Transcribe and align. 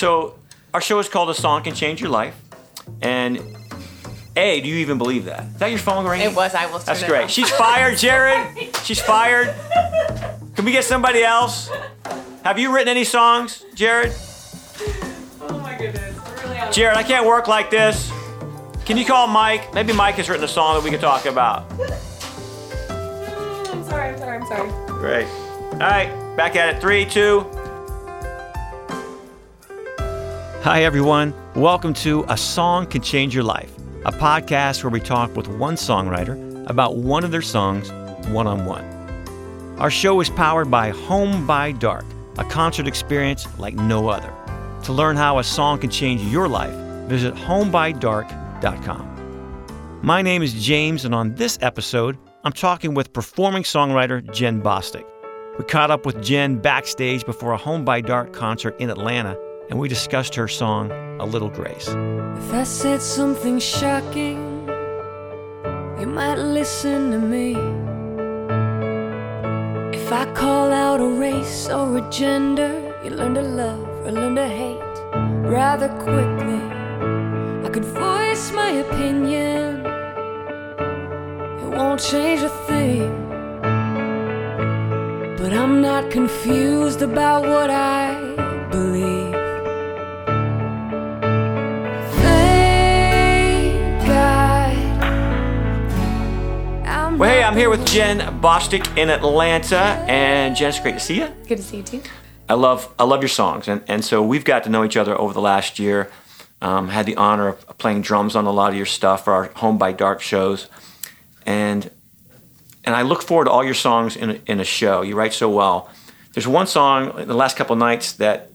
So 0.00 0.34
our 0.72 0.80
show 0.80 0.98
is 0.98 1.10
called 1.10 1.28
"A 1.28 1.34
Song 1.34 1.62
Can 1.62 1.74
Change 1.74 2.00
Your 2.00 2.08
Life," 2.08 2.34
and 3.02 3.38
A, 4.34 4.62
do 4.62 4.66
you 4.66 4.76
even 4.76 4.96
believe 4.96 5.26
that? 5.26 5.44
Is 5.44 5.58
that 5.58 5.66
your 5.66 5.78
phone 5.78 6.06
ringing? 6.06 6.30
It 6.30 6.34
was. 6.34 6.54
I 6.54 6.64
will. 6.64 6.78
That's 6.78 7.00
turn 7.00 7.10
it 7.10 7.12
great. 7.12 7.24
off. 7.24 7.30
She's 7.30 7.50
fired, 7.50 7.98
Jared. 7.98 8.74
She's 8.84 8.98
fired. 8.98 9.54
Can 10.56 10.64
we 10.64 10.72
get 10.72 10.84
somebody 10.84 11.22
else? 11.22 11.70
Have 12.44 12.58
you 12.58 12.74
written 12.74 12.88
any 12.88 13.04
songs, 13.04 13.62
Jared? 13.74 14.14
Oh 15.42 15.60
my 15.62 15.76
goodness. 15.76 16.16
We're 16.16 16.48
really. 16.48 16.72
Jared, 16.72 16.96
I 16.96 17.02
can't 17.02 17.26
work 17.26 17.46
like 17.46 17.68
this. 17.70 18.10
Can 18.86 18.96
you 18.96 19.04
call 19.04 19.26
Mike? 19.26 19.74
Maybe 19.74 19.92
Mike 19.92 20.14
has 20.14 20.30
written 20.30 20.46
a 20.46 20.48
song 20.48 20.76
that 20.76 20.82
we 20.82 20.88
can 20.88 21.00
talk 21.00 21.26
about. 21.26 21.70
I'm 22.88 23.84
sorry. 23.84 24.14
I'm 24.14 24.18
sorry. 24.18 24.38
I'm 24.38 24.46
sorry. 24.46 24.70
Great. 24.86 25.26
All 25.72 25.78
right, 25.80 26.34
back 26.38 26.56
at 26.56 26.74
it. 26.74 26.80
Three, 26.80 27.04
two. 27.04 27.59
Hi, 30.62 30.84
everyone. 30.84 31.32
Welcome 31.54 31.94
to 31.94 32.22
A 32.28 32.36
Song 32.36 32.84
Can 32.84 33.00
Change 33.00 33.34
Your 33.34 33.44
Life, 33.44 33.74
a 34.04 34.12
podcast 34.12 34.84
where 34.84 34.90
we 34.90 35.00
talk 35.00 35.34
with 35.34 35.48
one 35.48 35.74
songwriter 35.74 36.68
about 36.68 36.96
one 36.96 37.24
of 37.24 37.30
their 37.30 37.40
songs 37.40 37.90
one 38.28 38.46
on 38.46 38.66
one. 38.66 38.84
Our 39.78 39.90
show 39.90 40.20
is 40.20 40.28
powered 40.28 40.70
by 40.70 40.90
Home 40.90 41.46
by 41.46 41.72
Dark, 41.72 42.04
a 42.36 42.44
concert 42.44 42.86
experience 42.86 43.48
like 43.58 43.72
no 43.72 44.10
other. 44.10 44.30
To 44.84 44.92
learn 44.92 45.16
how 45.16 45.38
a 45.38 45.44
song 45.44 45.78
can 45.78 45.88
change 45.88 46.20
your 46.24 46.46
life, 46.46 46.74
visit 47.08 47.34
homebydark.com. 47.34 50.00
My 50.02 50.20
name 50.20 50.42
is 50.42 50.52
James, 50.52 51.06
and 51.06 51.14
on 51.14 51.34
this 51.36 51.58
episode, 51.62 52.18
I'm 52.44 52.52
talking 52.52 52.92
with 52.92 53.14
performing 53.14 53.62
songwriter 53.62 54.30
Jenn 54.30 54.60
Bostic. 54.60 55.06
We 55.58 55.64
caught 55.64 55.90
up 55.90 56.04
with 56.04 56.22
Jenn 56.22 56.58
backstage 56.58 57.24
before 57.24 57.52
a 57.52 57.56
Home 57.56 57.82
by 57.82 58.02
Dark 58.02 58.34
concert 58.34 58.78
in 58.78 58.90
Atlanta, 58.90 59.38
and 59.70 59.78
we 59.78 59.88
discussed 59.88 60.34
her 60.34 60.48
song, 60.48 60.90
A 61.20 61.24
Little 61.24 61.48
Grace. 61.48 61.88
If 61.88 62.52
I 62.52 62.64
said 62.64 63.00
something 63.00 63.60
shocking, 63.60 64.66
you 66.00 66.06
might 66.06 66.38
listen 66.38 67.12
to 67.12 67.18
me. 67.18 67.54
If 69.96 70.12
I 70.12 70.24
call 70.34 70.72
out 70.72 71.00
a 71.00 71.06
race 71.06 71.68
or 71.68 71.98
a 71.98 72.10
gender, 72.10 72.72
you 73.04 73.10
learn 73.10 73.34
to 73.34 73.42
love 73.42 73.88
or 74.04 74.10
learn 74.10 74.34
to 74.34 74.48
hate 74.48 74.98
rather 75.48 75.88
quickly. 76.02 76.60
I 77.64 77.68
could 77.72 77.84
voice 77.84 78.50
my 78.50 78.70
opinion, 78.70 79.86
it 81.62 81.76
won't 81.78 82.00
change 82.00 82.40
a 82.40 82.48
thing. 82.66 83.08
But 85.38 85.52
I'm 85.52 85.80
not 85.80 86.10
confused 86.10 87.02
about 87.02 87.42
what 87.42 87.70
I 87.70 88.68
believe. 88.72 89.29
Here 97.60 97.68
with 97.68 97.86
Jenn 97.88 98.20
Bostic 98.40 98.96
in 98.96 99.10
Atlanta, 99.10 99.76
and 100.08 100.56
Jenn, 100.56 100.70
it's 100.70 100.80
great 100.80 100.94
to 100.94 100.98
see 100.98 101.18
you. 101.18 101.28
Good 101.46 101.58
to 101.58 101.62
see 101.62 101.76
you 101.76 101.82
too. 101.82 102.00
I 102.48 102.54
love 102.54 102.90
I 102.98 103.04
love 103.04 103.20
your 103.20 103.28
songs, 103.28 103.68
and, 103.68 103.82
and 103.86 104.02
so 104.02 104.22
we've 104.22 104.46
got 104.46 104.64
to 104.64 104.70
know 104.70 104.82
each 104.82 104.96
other 104.96 105.14
over 105.20 105.34
the 105.34 105.42
last 105.42 105.78
year. 105.78 106.10
Um, 106.62 106.88
had 106.88 107.04
the 107.04 107.16
honor 107.16 107.48
of 107.48 107.76
playing 107.76 108.00
drums 108.00 108.34
on 108.34 108.46
a 108.46 108.50
lot 108.50 108.70
of 108.70 108.76
your 108.76 108.86
stuff 108.86 109.24
for 109.24 109.34
our 109.34 109.44
Home 109.56 109.76
by 109.76 109.92
Dark 109.92 110.22
shows, 110.22 110.68
and 111.44 111.90
and 112.82 112.96
I 112.96 113.02
look 113.02 113.20
forward 113.20 113.44
to 113.44 113.50
all 113.50 113.62
your 113.62 113.74
songs 113.74 114.16
in 114.16 114.30
a, 114.30 114.40
in 114.46 114.58
a 114.58 114.64
show. 114.64 115.02
You 115.02 115.14
write 115.14 115.34
so 115.34 115.50
well. 115.50 115.90
There's 116.32 116.48
one 116.48 116.66
song 116.66 117.18
in 117.18 117.28
the 117.28 117.34
last 117.34 117.58
couple 117.58 117.76
nights 117.76 118.12
that 118.12 118.50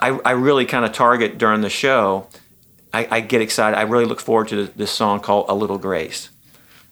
I, 0.00 0.08
I 0.24 0.32
really 0.32 0.66
kind 0.66 0.84
of 0.84 0.90
target 0.90 1.38
during 1.38 1.60
the 1.60 1.70
show. 1.70 2.26
I, 2.92 3.06
I 3.08 3.20
get 3.20 3.40
excited. 3.40 3.78
I 3.78 3.82
really 3.82 4.04
look 4.04 4.20
forward 4.20 4.48
to 4.48 4.66
this 4.66 4.90
song 4.90 5.20
called 5.20 5.46
"A 5.48 5.54
Little 5.54 5.78
Grace," 5.78 6.30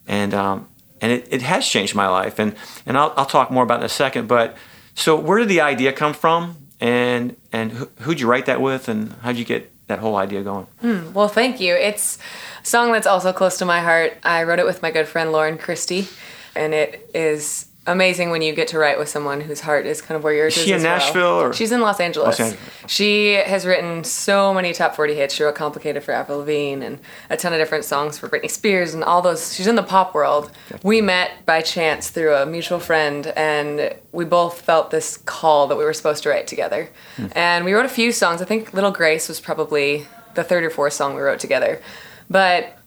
and 0.07 0.33
um, 0.33 0.69
and 1.01 1.11
it, 1.11 1.27
it 1.29 1.41
has 1.41 1.67
changed 1.67 1.95
my 1.95 2.07
life. 2.07 2.39
And 2.39 2.55
and 2.85 2.97
I'll, 2.97 3.13
I'll 3.17 3.25
talk 3.25 3.51
more 3.51 3.63
about 3.63 3.79
it 3.79 3.83
in 3.83 3.85
a 3.85 3.89
second. 3.89 4.27
But 4.27 4.57
so 4.93 5.19
where 5.19 5.39
did 5.39 5.49
the 5.49 5.61
idea 5.61 5.93
come 5.93 6.13
from? 6.13 6.57
And 6.79 7.35
and 7.51 7.71
who, 7.71 7.89
who'd 8.01 8.19
you 8.19 8.27
write 8.27 8.45
that 8.47 8.61
with? 8.61 8.87
And 8.87 9.13
how'd 9.21 9.37
you 9.37 9.45
get 9.45 9.71
that 9.87 9.99
whole 9.99 10.15
idea 10.15 10.41
going? 10.43 10.65
Hmm, 10.81 11.13
well, 11.13 11.27
thank 11.27 11.59
you. 11.59 11.73
It's 11.75 12.17
a 12.63 12.65
song 12.65 12.91
that's 12.91 13.07
also 13.07 13.31
close 13.31 13.57
to 13.59 13.65
my 13.65 13.81
heart. 13.81 14.17
I 14.23 14.43
wrote 14.43 14.59
it 14.59 14.65
with 14.65 14.81
my 14.81 14.91
good 14.91 15.07
friend 15.07 15.31
Lauren 15.31 15.57
Christy, 15.57 16.07
and 16.55 16.73
it 16.73 17.09
is 17.13 17.67
amazing 17.87 18.29
when 18.31 18.41
you 18.41 18.53
get 18.53 18.67
to 18.69 18.79
write 18.79 18.97
with 18.97 19.07
someone 19.09 19.41
whose 19.41 19.61
heart 19.61 19.85
is 19.85 20.01
kind 20.01 20.15
of 20.17 20.23
where 20.23 20.33
yours 20.33 20.57
Is 20.57 20.63
she 20.63 20.71
in 20.71 20.77
as 20.77 20.83
well. 20.83 20.97
Nashville, 20.97 21.41
or- 21.41 21.53
She's 21.53 21.71
in 21.71 21.81
Los 21.81 21.99
Angeles. 21.99 22.39
Los 22.39 22.51
Angeles. 22.51 22.69
She 22.87 23.33
has 23.33 23.65
written 23.65 24.03
so 24.03 24.53
many 24.53 24.73
top 24.73 24.95
40 24.95 25.13
hits. 25.15 25.33
She 25.35 25.43
wrote 25.43 25.55
Complicated 25.55 26.03
for 26.03 26.11
Avril 26.11 26.39
Lavigne 26.39 26.83
and 26.85 26.99
a 27.29 27.37
ton 27.37 27.53
of 27.53 27.59
different 27.59 27.85
songs 27.85 28.17
for 28.17 28.27
Britney 28.27 28.49
Spears 28.49 28.93
and 28.93 29.03
all 29.03 29.21
those. 29.21 29.53
She's 29.53 29.67
in 29.67 29.75
the 29.75 29.83
pop 29.83 30.13
world. 30.13 30.51
We 30.83 31.01
met 31.01 31.45
by 31.45 31.61
chance 31.61 32.09
through 32.09 32.35
a 32.35 32.45
mutual 32.45 32.79
friend, 32.79 33.27
and 33.35 33.93
we 34.11 34.25
both 34.25 34.61
felt 34.61 34.91
this 34.91 35.17
call 35.17 35.67
that 35.67 35.75
we 35.77 35.83
were 35.83 35.93
supposed 35.93 36.23
to 36.23 36.29
write 36.29 36.47
together. 36.47 36.89
Hmm. 37.17 37.27
And 37.33 37.65
we 37.65 37.73
wrote 37.73 37.85
a 37.85 37.89
few 37.89 38.11
songs. 38.11 38.41
I 38.41 38.45
think 38.45 38.73
Little 38.73 38.91
Grace 38.91 39.27
was 39.27 39.39
probably 39.39 40.07
the 40.33 40.43
third 40.43 40.63
or 40.63 40.69
fourth 40.69 40.93
song 40.93 41.15
we 41.15 41.21
wrote 41.21 41.39
together. 41.39 41.81
But 42.29 42.77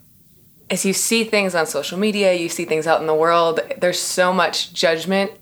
as 0.70 0.84
you 0.84 0.92
see 0.92 1.24
things 1.24 1.54
on 1.54 1.66
social 1.66 1.98
media, 1.98 2.34
you 2.34 2.48
see 2.48 2.64
things 2.64 2.86
out 2.86 3.00
in 3.00 3.06
the 3.06 3.14
world, 3.14 3.60
there's 3.78 4.00
so 4.00 4.32
much 4.32 4.72
judgment 4.72 5.32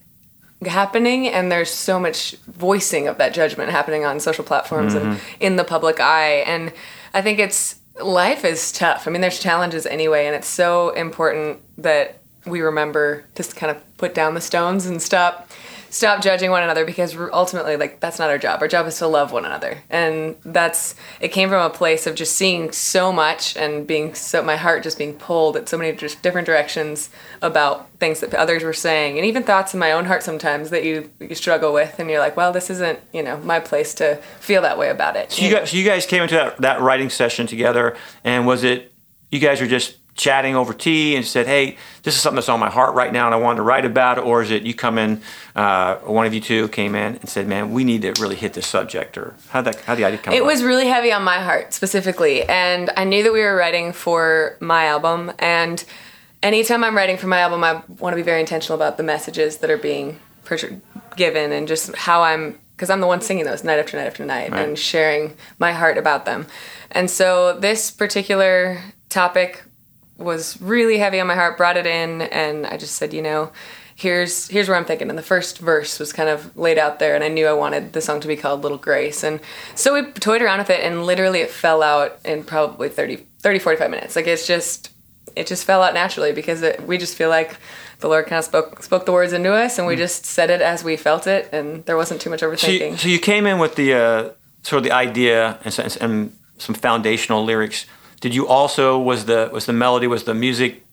happening 0.65 1.29
and 1.29 1.53
there's 1.53 1.71
so 1.71 2.01
much 2.01 2.33
voicing 2.47 3.09
of 3.09 3.19
that 3.19 3.35
judgment 3.35 3.71
happening 3.71 4.05
on 4.05 4.19
social 4.19 4.45
platforms 4.45 4.95
and 4.95 5.05
mm-hmm. 5.05 5.37
in 5.41 5.57
the 5.57 5.65
public 5.65 6.01
eye. 6.01 6.45
And 6.47 6.73
i 7.13 7.21
think 7.23 7.39
it's 7.39 7.77
life 8.03 8.45
is 8.45 8.73
tough. 8.73 9.07
I 9.07 9.11
mean 9.11 9.21
there's 9.21 9.39
challenges 9.39 9.87
anyway 9.87 10.27
and 10.27 10.35
it's 10.35 10.49
so 10.49 10.91
important 10.91 11.61
that 11.79 12.19
we 12.47 12.61
remember 12.61 13.25
to 13.35 13.43
kind 13.43 13.71
of 13.71 13.99
put 13.99 14.15
down 14.15 14.35
the 14.35 14.41
stones 14.41 14.87
and 14.87 15.01
stop 15.03 15.51
stop 15.91 16.23
judging 16.23 16.51
one 16.51 16.63
another 16.63 16.85
because 16.85 17.17
ultimately 17.17 17.77
like 17.77 18.01
that's 18.01 18.19
not 18.19 18.31
our 18.31 18.39
job. 18.39 18.63
Our 18.63 18.69
job 18.69 18.87
is 18.87 18.99
to 18.99 19.07
love 19.07 19.33
one 19.33 19.45
another. 19.45 19.83
And 19.91 20.37
that's 20.45 20.95
it 21.21 21.29
came 21.29 21.49
from 21.49 21.65
a 21.65 21.71
place 21.71 22.07
of 22.07 22.15
just 22.15 22.37
seeing 22.37 22.73
so 22.73 23.13
much 23.13 23.57
and 23.57 23.87
being 23.87 24.15
so 24.15 24.43
my 24.43 24.57
heart 24.57 24.83
just 24.83 24.99
being 24.99 25.15
pulled 25.15 25.57
at 25.57 25.69
so 25.69 25.79
many 25.79 25.97
just 25.97 26.23
different 26.23 26.47
directions 26.47 27.11
about 27.43 27.91
things 27.99 28.21
that 28.21 28.35
others 28.35 28.63
were 28.63 28.73
saying 28.73 29.17
and 29.17 29.27
even 29.27 29.43
thoughts 29.43 29.73
in 29.73 29.81
my 29.81 29.93
own 29.93 30.05
heart 30.05 30.23
sometimes 30.23 30.71
that 30.71 30.85
you 30.85 31.11
you 31.19 31.35
struggle 31.35 31.73
with 31.73 31.99
and 31.99 32.11
you're 32.11 32.21
like 32.21 32.37
well 32.37 32.53
this 32.53 32.69
isn't 32.69 32.99
you 33.13 33.23
know 33.23 33.39
my 33.39 33.59
place 33.59 33.95
to 33.95 34.17
feel 34.41 34.63
that 34.63 34.79
way 34.79 34.91
about 34.91 35.17
it. 35.17 35.33
So 35.33 35.45
you 35.45 35.55
guys, 35.55 35.73
you 35.73 35.85
guys 35.85 36.07
came 36.07 36.23
into 36.23 36.35
that, 36.35 36.59
that 36.59 36.81
writing 36.81 37.11
session 37.11 37.47
together, 37.47 37.97
and 38.25 38.47
was 38.47 38.65
it 38.65 38.93
you 39.31 39.39
guys 39.39 39.61
were 39.61 39.67
just 39.67 39.97
chatting 40.17 40.57
over 40.57 40.73
tea 40.73 41.15
and 41.17 41.25
said, 41.25 41.47
"Hey, 41.47 41.77
this 42.03 42.15
is 42.15 42.21
something 42.21 42.37
that's 42.37 42.49
on 42.49 42.59
my 42.61 42.71
heart 42.71 42.95
right 42.95 43.13
now, 43.13 43.27
and 43.27 43.35
I 43.35 43.39
wanted 43.39 43.57
to 43.57 43.63
write 43.63 43.85
about 43.85 44.19
it," 44.19 44.25
or 44.25 44.43
is 44.43 44.51
it 44.51 44.63
you 44.63 44.75
come 44.75 44.99
in, 44.99 45.21
uh, 45.55 45.97
one 45.97 46.27
of 46.27 46.33
you 46.35 46.41
two 46.41 46.69
came 46.69 46.95
in 46.95 47.17
and 47.17 47.29
said, 47.29 47.47
"Man, 47.47 47.73
we 47.73 47.85
need 47.85 48.03
to 48.03 48.13
really 48.21 48.37
hit 48.37 48.55
this 48.55 48.67
subject," 48.67 49.17
or 49.19 49.35
how 49.51 49.61
that 49.63 49.81
how 49.83 49.95
the 49.95 50.05
idea 50.05 50.19
come? 50.19 50.35
It 50.35 50.39
about? 50.39 50.47
was 50.53 50.63
really 50.65 50.87
heavy 50.89 51.13
on 51.13 51.23
my 51.23 51.39
heart 51.41 51.73
specifically, 51.75 52.43
and 52.45 52.91
I 52.97 53.05
knew 53.05 53.23
that 53.23 53.33
we 53.33 53.41
were 53.41 53.55
writing 53.57 53.93
for 53.93 54.57
my 54.61 54.87
album. 54.87 55.33
And 55.39 55.85
anytime 56.43 56.83
I'm 56.85 56.97
writing 56.97 57.17
for 57.17 57.27
my 57.27 57.41
album, 57.41 57.63
I 57.63 57.83
want 57.99 58.13
to 58.13 58.17
be 58.17 58.23
very 58.23 58.41
intentional 58.41 58.77
about 58.77 58.97
the 58.97 59.03
messages 59.03 59.59
that 59.59 59.71
are 59.71 59.79
being 59.79 60.19
per- 60.45 60.81
given 61.17 61.53
and 61.53 61.67
just 61.69 61.95
how 61.97 62.23
I'm, 62.23 62.59
because 62.77 62.89
I'm 62.91 63.01
the 63.01 63.07
one 63.07 63.21
singing 63.21 63.45
those 63.45 63.65
night 63.65 63.79
after 63.79 63.97
night 63.97 64.07
after 64.07 64.25
night 64.25 64.51
Right. 64.53 64.61
and 64.69 64.79
sharing 64.79 65.35
my 65.59 65.73
heart 65.73 65.99
about 65.99 66.25
them. 66.25 66.47
And 66.91 67.11
so 67.11 67.57
this 67.59 67.91
particular 67.91 68.79
topic 69.09 69.63
was 70.19 70.61
really 70.61 70.99
heavy 70.99 71.21
on 71.21 71.27
my 71.27 71.35
heart. 71.35 71.57
Brought 71.57 71.77
it 71.77 71.87
in, 71.87 72.23
and 72.23 72.67
I 72.67 72.77
just 72.77 72.95
said, 72.97 73.13
you 73.13 73.23
know. 73.23 73.53
Here's 73.99 74.49
here's 74.49 74.69
where 74.69 74.77
I'm 74.77 74.85
thinking. 74.85 75.09
And 75.09 75.17
the 75.19 75.23
first 75.23 75.59
verse 75.59 75.99
was 75.99 76.13
kind 76.13 76.29
of 76.29 76.55
laid 76.55 76.77
out 76.77 76.99
there, 76.99 77.15
and 77.15 77.25
I 77.25 77.29
knew 77.29 77.47
I 77.47 77.55
wanted 77.55 77.95
the 77.95 78.03
song 78.03 78.21
to 78.21 78.29
be 78.29 78.37
called 78.37 78.61
Little 78.63 78.77
Grace. 78.77 79.25
And 79.25 79.41
so 79.75 79.95
we 79.95 80.11
toyed 80.13 80.43
around 80.43 80.59
with 80.59 80.69
it, 80.69 80.85
and 80.85 81.07
literally 81.07 81.41
it 81.41 81.49
fell 81.49 81.83
out 81.83 82.19
in 82.23 82.45
probably 82.45 82.91
30, 82.91 83.25
30 83.39 83.59
45 83.59 83.91
minutes. 83.91 84.15
Like 84.15 84.27
it's 84.27 84.47
just, 84.47 84.91
it 85.35 85.47
just 85.47 85.65
fell 85.65 85.83
out 85.83 85.95
naturally 85.95 86.33
because 86.33 86.61
it, 86.61 86.87
we 86.87 86.99
just 86.99 87.17
feel 87.17 87.31
like 87.31 87.57
the 88.01 88.09
Lord 88.09 88.27
kind 88.27 88.39
of 88.39 88.45
spoke 88.45 88.83
spoke 88.83 89.07
the 89.07 89.13
words 89.13 89.33
into 89.33 89.51
us, 89.55 89.79
and 89.79 89.87
we 89.87 89.97
just 89.97 90.27
said 90.27 90.51
it 90.51 90.61
as 90.61 90.85
we 90.85 90.99
felt 90.99 91.27
it, 91.27 91.49
and 91.51 91.83
there 91.87 91.97
wasn't 91.97 92.21
too 92.21 92.29
much 92.29 92.41
So 92.41 92.51
overthinking. 92.51 92.91
you, 92.91 92.97
so 92.99 93.09
you 93.09 93.19
came 93.19 93.47
in 93.47 93.59
with 93.59 93.77
the 93.77 93.95
uh, 93.95 94.31
sort 94.63 94.79
of 94.79 94.85
the 94.85 94.93
idea 94.93 95.59
and, 95.65 95.97
and 96.03 96.37
some 96.59 96.75
foundational 96.75 97.43
lyrics. 97.45 97.87
Did 98.21 98.35
you 98.35 98.49
also 98.49 98.99
was 98.99 99.27
the 99.27 99.51
was 99.53 99.67
the 99.67 99.73
melody 99.73 100.07
was 100.07 100.25
the 100.25 100.35
music 100.35 100.85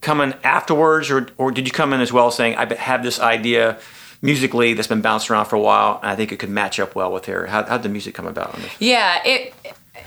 coming 0.00 0.34
afterwards, 0.44 1.10
or 1.10 1.28
or 1.36 1.50
did 1.50 1.66
you 1.66 1.72
come 1.72 1.92
in 1.92 2.00
as 2.00 2.12
well 2.12 2.30
saying 2.30 2.56
I 2.56 2.72
have 2.74 3.02
this 3.02 3.20
idea 3.20 3.78
musically 4.20 4.74
that's 4.74 4.88
been 4.88 5.00
bounced 5.00 5.30
around 5.30 5.46
for 5.46 5.56
a 5.56 5.60
while, 5.60 5.98
and 6.02 6.10
I 6.10 6.16
think 6.16 6.32
it 6.32 6.38
could 6.38 6.50
match 6.50 6.80
up 6.80 6.94
well 6.94 7.12
with 7.12 7.26
here. 7.26 7.46
How 7.46 7.62
did 7.62 7.82
the 7.82 7.88
music 7.88 8.14
come 8.14 8.26
about? 8.26 8.58
Yeah, 8.80 9.20
it 9.24 9.54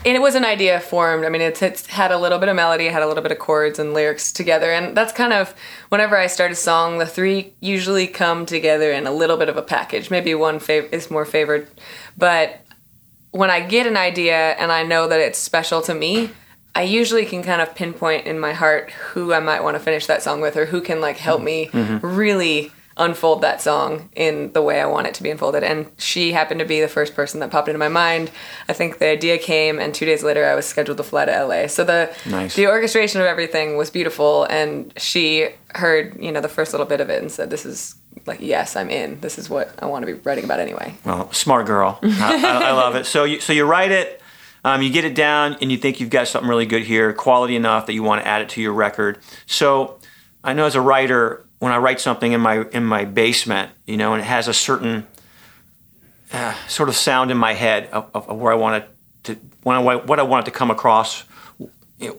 and 0.03 0.15
it 0.15 0.19
was 0.21 0.35
an 0.35 0.45
idea 0.45 0.79
formed. 0.79 1.25
I 1.25 1.29
mean, 1.29 1.41
it's, 1.41 1.61
it's 1.61 1.85
had 1.85 2.11
a 2.11 2.17
little 2.17 2.39
bit 2.39 2.49
of 2.49 2.55
melody, 2.55 2.87
had 2.87 3.03
a 3.03 3.07
little 3.07 3.21
bit 3.21 3.31
of 3.31 3.39
chords 3.39 3.77
and 3.77 3.93
lyrics 3.93 4.31
together, 4.31 4.71
and 4.71 4.97
that's 4.97 5.13
kind 5.13 5.33
of 5.33 5.53
whenever 5.89 6.17
I 6.17 6.27
start 6.27 6.51
a 6.51 6.55
song, 6.55 6.97
the 6.97 7.05
three 7.05 7.53
usually 7.59 8.07
come 8.07 8.45
together 8.45 8.91
in 8.91 9.05
a 9.05 9.11
little 9.11 9.37
bit 9.37 9.49
of 9.49 9.57
a 9.57 9.61
package. 9.61 10.09
Maybe 10.09 10.33
one 10.33 10.59
fav- 10.59 10.91
is 10.91 11.11
more 11.11 11.25
favored, 11.25 11.67
but 12.17 12.60
when 13.31 13.49
I 13.49 13.61
get 13.61 13.87
an 13.87 13.97
idea 13.97 14.51
and 14.51 14.71
I 14.71 14.83
know 14.83 15.07
that 15.07 15.19
it's 15.19 15.39
special 15.39 15.81
to 15.83 15.93
me, 15.93 16.31
I 16.75 16.83
usually 16.83 17.25
can 17.25 17.43
kind 17.43 17.61
of 17.61 17.75
pinpoint 17.75 18.27
in 18.27 18.39
my 18.39 18.53
heart 18.53 18.91
who 18.91 19.33
I 19.33 19.39
might 19.39 19.63
want 19.63 19.75
to 19.75 19.79
finish 19.79 20.05
that 20.05 20.21
song 20.21 20.41
with 20.41 20.55
or 20.55 20.65
who 20.67 20.81
can 20.81 21.01
like 21.01 21.17
help 21.17 21.41
me 21.41 21.67
mm-hmm. 21.67 21.95
Mm-hmm. 21.95 22.07
really 22.07 22.71
unfold 22.97 23.41
that 23.41 23.61
song 23.61 24.09
in 24.15 24.51
the 24.51 24.61
way 24.61 24.79
I 24.79 24.85
want 24.85 25.07
it 25.07 25.13
to 25.15 25.23
be 25.23 25.29
unfolded. 25.29 25.63
And 25.63 25.89
she 25.97 26.33
happened 26.33 26.59
to 26.59 26.65
be 26.65 26.81
the 26.81 26.87
first 26.87 27.15
person 27.15 27.39
that 27.39 27.49
popped 27.49 27.67
into 27.67 27.79
my 27.79 27.87
mind. 27.87 28.31
I 28.67 28.73
think 28.73 28.99
the 28.99 29.07
idea 29.07 29.37
came 29.37 29.79
and 29.79 29.93
2 29.93 30.05
days 30.05 30.23
later 30.23 30.45
I 30.45 30.55
was 30.55 30.65
scheduled 30.65 30.97
to 30.97 31.03
fly 31.03 31.25
to 31.25 31.45
LA. 31.45 31.67
So 31.67 31.83
the 31.83 32.13
Nice. 32.25 32.55
the 32.55 32.67
orchestration 32.67 33.21
of 33.21 33.27
everything 33.27 33.77
was 33.77 33.89
beautiful 33.89 34.43
and 34.45 34.93
she 34.97 35.49
heard, 35.75 36.17
you 36.21 36.31
know, 36.31 36.41
the 36.41 36.49
first 36.49 36.73
little 36.73 36.85
bit 36.85 37.01
of 37.01 37.09
it 37.09 37.21
and 37.21 37.31
said 37.31 37.49
this 37.49 37.65
is 37.65 37.95
like 38.25 38.41
yes, 38.41 38.75
I'm 38.75 38.89
in. 38.89 39.19
This 39.19 39.37
is 39.37 39.49
what 39.49 39.73
I 39.79 39.85
want 39.85 40.05
to 40.05 40.13
be 40.13 40.19
writing 40.19 40.43
about 40.43 40.59
anyway. 40.59 40.95
Well, 41.05 41.31
smart 41.31 41.65
girl. 41.65 41.99
I, 42.03 42.41
I, 42.45 42.69
I 42.69 42.71
love 42.71 42.95
it. 42.95 43.05
So 43.05 43.23
you 43.23 43.39
so 43.39 43.53
you 43.53 43.65
write 43.65 43.91
it, 43.91 44.21
um, 44.63 44.81
you 44.81 44.89
get 44.89 45.05
it 45.05 45.15
down, 45.15 45.57
and 45.61 45.71
you 45.71 45.77
think 45.77 45.99
you've 45.99 46.09
got 46.09 46.27
something 46.27 46.49
really 46.49 46.65
good 46.65 46.83
here, 46.83 47.13
quality 47.13 47.55
enough 47.55 47.85
that 47.87 47.93
you 47.93 48.03
want 48.03 48.21
to 48.21 48.27
add 48.27 48.41
it 48.41 48.49
to 48.49 48.61
your 48.61 48.73
record. 48.73 49.19
So 49.45 49.99
I 50.43 50.53
know 50.53 50.65
as 50.65 50.75
a 50.75 50.81
writer, 50.81 51.45
when 51.59 51.71
I 51.71 51.77
write 51.77 51.99
something 51.99 52.31
in 52.31 52.41
my 52.41 52.65
in 52.71 52.85
my 52.85 53.05
basement, 53.05 53.71
you 53.85 53.97
know, 53.97 54.13
and 54.13 54.21
it 54.21 54.25
has 54.25 54.47
a 54.47 54.53
certain 54.53 55.07
uh, 56.33 56.53
sort 56.67 56.89
of 56.89 56.95
sound 56.95 57.31
in 57.31 57.37
my 57.37 57.53
head 57.53 57.89
of, 57.91 58.09
of, 58.13 58.29
of 58.29 58.37
where 58.37 58.53
I 58.53 58.55
want 58.55 58.83
it 58.83 58.89
to, 59.23 59.35
when 59.63 59.75
I, 59.75 59.95
what 59.95 60.19
I 60.19 60.23
want 60.23 60.47
it 60.47 60.51
to 60.51 60.57
come 60.57 60.71
across 60.71 61.23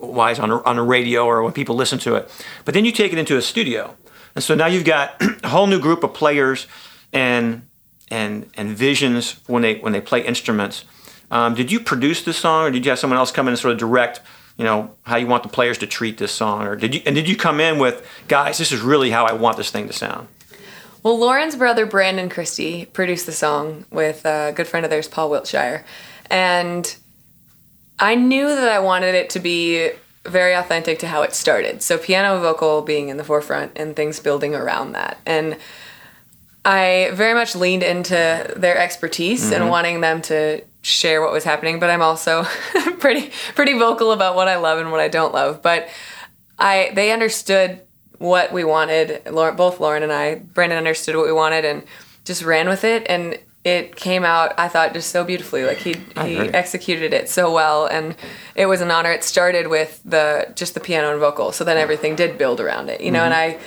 wise 0.01 0.39
on 0.39 0.51
a, 0.51 0.63
on 0.63 0.79
a 0.79 0.83
radio 0.83 1.25
or 1.27 1.43
when 1.43 1.53
people 1.53 1.75
listen 1.75 1.99
to 2.01 2.15
it. 2.15 2.31
But 2.65 2.75
then 2.75 2.85
you 2.85 2.93
take 2.93 3.13
it 3.13 3.19
into 3.19 3.37
a 3.37 3.43
studio, 3.43 3.97
and 4.35 4.43
so 4.43 4.55
now 4.55 4.67
you've 4.67 4.85
got 4.85 5.15
a 5.45 5.49
whole 5.49 5.67
new 5.67 5.81
group 5.81 6.05
of 6.05 6.15
players 6.15 6.67
and 7.13 7.63
and 8.11 8.51
and 8.57 8.71
visions 8.71 9.41
when 9.47 9.63
they 9.63 9.77
when 9.77 9.93
they 9.93 10.01
play 10.01 10.25
instruments. 10.25 10.85
Um, 11.31 11.55
did 11.55 11.73
you 11.73 11.81
produce 11.81 12.23
this 12.23 12.37
song, 12.37 12.67
or 12.67 12.71
did 12.71 12.85
you 12.85 12.91
have 12.91 12.99
someone 12.99 13.19
else 13.19 13.33
come 13.33 13.47
in 13.49 13.53
and 13.53 13.59
sort 13.59 13.73
of 13.73 13.79
direct? 13.79 14.21
You 14.59 14.65
know 14.65 14.95
how 15.05 15.17
you 15.17 15.27
want 15.27 15.43
the 15.43 15.49
players 15.49 15.79
to 15.79 15.87
treat 15.87 16.19
this 16.19 16.33
song, 16.33 16.67
or 16.67 16.77
did 16.77 16.95
you 16.95 17.03
and 17.07 17.15
did 17.15 17.29
you 17.29 17.37
come 17.37 17.59
in 17.59 17.79
with 17.79 18.07
guys? 18.29 18.59
This 18.59 18.71
is 18.71 18.81
really 18.81 19.11
how 19.11 19.25
I 19.25 19.33
want 19.33 19.57
this 19.57 19.71
thing 19.71 19.87
to 19.87 19.93
sound. 19.93 20.29
Well, 21.03 21.19
Lauren's 21.19 21.57
brother 21.57 21.85
Brandon 21.85 22.29
Christy 22.29 22.85
produced 22.85 23.27
the 23.27 23.33
song 23.33 23.87
with 23.91 24.25
a 24.25 24.53
good 24.55 24.69
friend 24.69 24.85
of 24.85 24.91
theirs, 24.91 25.09
Paul 25.09 25.31
Wiltshire, 25.31 25.85
and 26.31 26.95
I 27.99 28.15
knew 28.15 28.47
that 28.49 28.69
I 28.69 28.79
wanted 28.79 29.15
it 29.15 29.31
to 29.31 29.41
be 29.41 29.91
very 30.25 30.55
authentic 30.55 30.99
to 31.01 31.09
how 31.09 31.23
it 31.23 31.35
started. 31.35 31.83
So 31.83 31.99
piano 31.99 32.41
vocal 32.41 32.83
being 32.83 33.09
in 33.09 33.17
the 33.17 33.25
forefront 33.25 33.73
and 33.77 33.97
things 33.97 34.21
building 34.21 34.55
around 34.55 34.93
that. 34.93 35.19
And 35.27 35.57
I 36.65 37.11
very 37.13 37.35
much 37.35 37.57
leaned 37.57 37.83
into 37.83 38.53
their 38.57 38.79
expertise 38.79 39.51
and 39.51 39.63
mm-hmm. 39.63 39.71
wanting 39.71 40.01
them 40.01 40.23
to 40.23 40.63
share 40.83 41.21
what 41.21 41.33
was 41.33 41.45
happening, 41.45 41.81
but 41.81 41.91
I'm 41.91 42.03
also 42.03 42.45
pretty 43.01 43.33
pretty 43.55 43.79
vocal 43.79 44.13
about 44.13 44.37
what 44.37 44.49
I 44.49 44.57
love 44.57 44.79
and 44.79 44.91
what 44.93 45.01
I 45.01 45.09
don't 45.09 45.35
love. 45.35 45.63
But 45.63 45.89
I 46.59 46.93
they 46.95 47.11
understood 47.11 47.81
what 48.19 48.53
we 48.53 48.63
wanted. 48.63 49.23
Lauren, 49.31 49.57
both 49.57 49.81
Lauren 49.81 50.05
and 50.05 50.13
I, 50.13 50.37
Brandon 50.37 50.79
understood 50.79 51.17
what 51.17 51.27
we 51.27 51.33
wanted 51.33 51.65
and 51.65 51.83
just 52.25 52.45
ran 52.45 52.69
with 52.69 52.85
it 52.85 53.05
and 53.09 53.39
it 53.65 53.95
came 53.95 54.25
out 54.25 54.55
I 54.59 54.69
thought 54.69 54.93
just 54.93 55.11
so 55.11 55.25
beautifully. 55.25 55.65
Like 55.65 55.79
he 55.79 55.95
he 56.23 56.37
executed 56.39 57.13
it 57.13 57.29
so 57.29 57.53
well 57.53 57.87
and 57.87 58.17
it 58.55 58.67
was 58.67 58.81
an 58.81 58.91
honor. 58.91 59.13
It 59.13 59.25
started 59.25 59.69
with 59.69 60.01
the 60.05 60.53
just 60.57 60.75
the 60.75 60.81
piano 60.81 61.11
and 61.11 61.21
vocal. 61.21 61.53
So 61.53 61.65
then 61.65 61.79
everything 61.79 62.17
did 62.17 62.39
build 62.39 62.61
around 62.61 62.89
it. 62.89 63.01
You 63.01 63.11
know, 63.11 63.23
and 63.23 63.35
I 63.35 63.59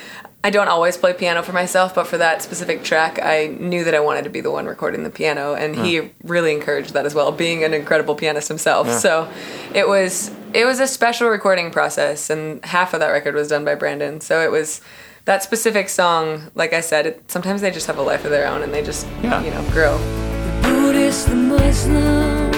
I 0.45 0.51
don't 0.51 0.67
always 0.67 0.95
play 0.95 1.11
piano 1.11 1.41
for 1.41 1.53
myself, 1.53 1.95
but 1.95 2.05
for 2.05 2.19
that 2.19 2.43
specific 2.43 2.83
track, 2.83 3.19
I 3.19 3.47
knew 3.47 3.83
that 3.83 3.95
I 3.95 3.99
wanted 3.99 4.25
to 4.25 4.29
be 4.29 4.41
the 4.41 4.51
one 4.51 4.67
recording 4.67 5.01
the 5.01 5.09
piano, 5.09 5.55
and 5.55 5.75
he 5.75 6.11
really 6.23 6.51
encouraged 6.51 6.93
that 6.93 7.03
as 7.03 7.15
well, 7.15 7.31
being 7.31 7.63
an 7.63 7.73
incredible 7.73 8.13
pianist 8.13 8.47
himself. 8.47 8.87
So 8.91 9.27
it 9.73 9.87
was 9.87 10.29
it 10.53 10.65
was 10.65 10.79
a 10.79 10.85
special 10.85 11.29
recording 11.29 11.71
process, 11.71 12.29
and 12.29 12.63
half 12.63 12.93
of 12.93 12.99
that 12.99 13.09
record 13.09 13.33
was 13.33 13.47
done 13.47 13.65
by 13.65 13.73
Brandon. 13.73 14.21
So 14.21 14.39
it 14.41 14.51
was 14.51 14.81
that 15.25 15.43
specific 15.43 15.89
song. 15.89 16.51
Like 16.55 16.73
I 16.73 16.81
said, 16.81 17.05
it, 17.07 17.31
sometimes 17.31 17.61
they 17.61 17.71
just 17.71 17.87
have 17.87 17.97
a 17.97 18.01
life 18.01 18.25
of 18.25 18.31
their 18.31 18.47
own, 18.47 18.61
and 18.63 18.73
they 18.73 18.83
just 18.83 19.07
Yeah. 19.23 19.41
you 19.43 19.51
know 19.51 19.63
grow. 19.71 19.97
The 19.97 20.69
Buddhists, 20.69 21.25
the 21.25 21.35
Muslims, 21.35 22.55